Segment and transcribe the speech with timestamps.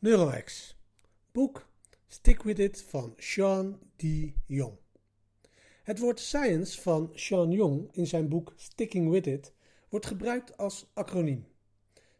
[0.00, 0.76] Neurohex.
[1.32, 1.68] Boek
[2.08, 4.04] Stick With It van Sean D.
[4.46, 4.76] Jong.
[5.82, 9.52] Het woord science van Sean Jong in zijn boek Sticking With It
[9.88, 11.46] wordt gebruikt als acroniem.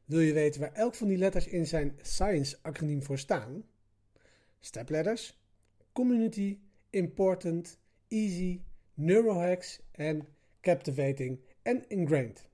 [0.04, 3.64] Wil je weten waar elk van die letters in zijn science-acroniem voor staan?
[4.60, 5.40] Stepletters,
[5.92, 6.58] Community,
[6.90, 8.62] Important, Easy,
[8.94, 10.28] Neurohacks en
[10.60, 12.48] Captivating en Ingrained.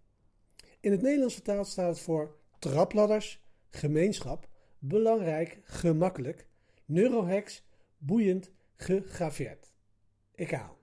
[0.81, 4.53] In het Nederlands vertaald staat het voor trapladders, gemeenschap,
[4.89, 6.47] belangrijk, gemakkelijk,
[6.85, 7.63] neurohacks,
[7.99, 9.73] boeiend, gegraveerd.
[10.35, 10.79] Ik haal.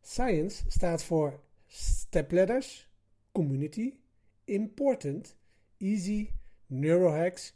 [0.00, 2.88] Science staat voor stepletters,
[3.32, 3.98] community,
[4.44, 5.36] important,
[5.76, 6.30] easy,
[6.66, 7.54] neurohacks,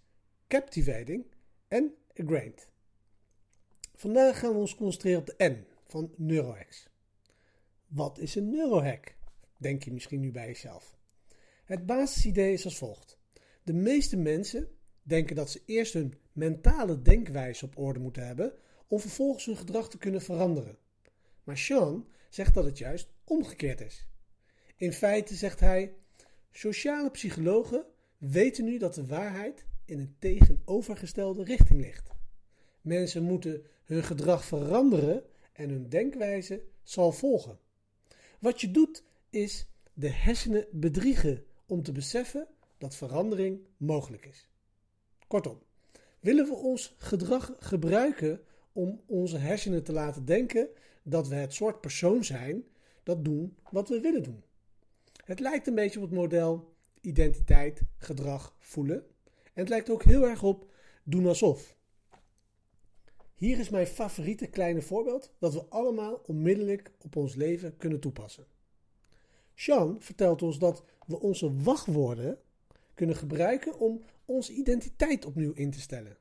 [0.49, 1.27] captivating
[1.69, 2.69] en ingrained.
[3.95, 6.89] Vandaag gaan we ons concentreren op de N van neurohacks.
[7.87, 9.15] Wat is een neurohack?
[9.59, 10.97] Denk je misschien nu bij jezelf.
[11.65, 13.19] Het basisidee is als volgt.
[13.63, 14.69] De meeste mensen
[15.07, 18.53] denken dat ze eerst hun mentale denkwijze op orde moeten hebben
[18.87, 20.79] om vervolgens hun gedrag te kunnen veranderen.
[21.45, 24.07] Maar Sean zegt dat het juist omgekeerd is.
[24.77, 25.95] In feite zegt hij:
[26.51, 27.85] sociale psychologen
[28.19, 32.11] weten nu dat de waarheid in een tegenovergestelde richting ligt.
[32.81, 37.59] Mensen moeten hun gedrag veranderen en hun denkwijze zal volgen.
[38.39, 42.47] Wat je doet is de hersenen bedriegen om te beseffen
[42.79, 44.49] dat verandering mogelijk is.
[45.27, 45.59] Kortom,
[46.21, 48.41] willen we ons gedrag gebruiken
[48.73, 50.69] om onze hersenen te laten denken
[51.03, 52.65] dat we het soort persoon zijn
[53.03, 54.43] dat doen wat we willen doen?
[55.25, 59.05] Het lijkt een beetje op het model identiteit, gedrag, voelen.
[59.25, 60.71] En het lijkt ook heel erg op
[61.03, 61.77] doen alsof.
[63.35, 68.47] Hier is mijn favoriete kleine voorbeeld dat we allemaal onmiddellijk op ons leven kunnen toepassen.
[69.55, 72.39] Sean vertelt ons dat we onze wachtwoorden
[72.95, 76.17] kunnen gebruiken om onze identiteit opnieuw in te stellen.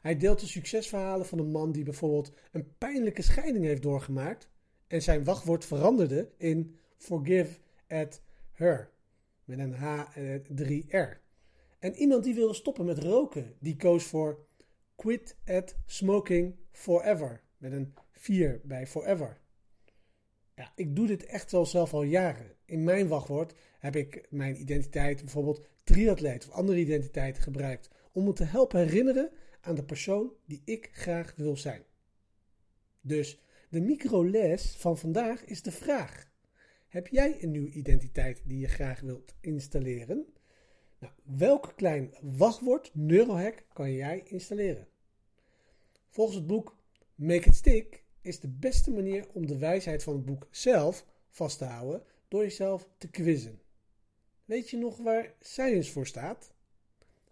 [0.00, 4.48] Hij deelt de succesverhalen van een man die bijvoorbeeld een pijnlijke scheiding heeft doorgemaakt
[4.86, 8.22] en zijn wachtwoord veranderde in forgive at
[8.52, 8.90] her
[9.44, 11.20] met een H3R.
[11.78, 14.46] En iemand die wilde stoppen met roken, die koos voor
[14.96, 19.40] quit at smoking forever met een 4 bij forever.
[20.54, 22.56] Ja, ik doe dit echt wel zelf al jaren.
[22.64, 28.32] In mijn wachtwoord heb ik mijn identiteit, bijvoorbeeld triatleet of andere identiteiten gebruikt, om me
[28.32, 29.30] te helpen herinneren
[29.60, 31.82] aan de persoon die ik graag wil zijn.
[33.00, 36.30] Dus de microles van vandaag is de vraag:
[36.88, 40.26] heb jij een nieuwe identiteit die je graag wilt installeren?
[40.98, 44.88] Nou, welk klein wachtwoord, neurohack, kan jij installeren?
[46.08, 46.76] Volgens het boek
[47.14, 51.58] Make It Stick is de beste manier om de wijsheid van het boek zelf vast
[51.58, 53.60] te houden door jezelf te quizzen.
[54.44, 56.52] Weet je nog waar science voor staat?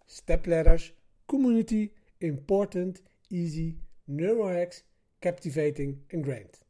[0.05, 0.93] Stepletters,
[1.25, 4.83] community, important, easy, neurohacks,
[5.19, 6.65] captivating en grained.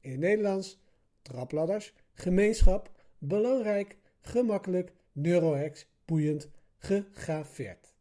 [0.00, 0.80] In het Nederlands
[1.22, 7.93] trapladders, gemeenschap, belangrijk, gemakkelijk, neurohacks, boeiend, gegraveerd.